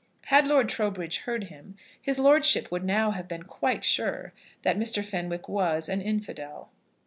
Had 0.33 0.47
Lord 0.47 0.67
Trowbridge 0.67 1.19
heard 1.27 1.43
him, 1.43 1.75
his 2.01 2.17
lordship 2.17 2.71
would 2.71 2.81
now 2.81 3.11
have 3.11 3.27
been 3.27 3.43
quite 3.43 3.83
sure 3.83 4.31
that 4.63 4.75
Mr. 4.75 5.05
Fenwick 5.05 5.47
was 5.47 5.87
an 5.89 6.01
infidel. 6.01 6.71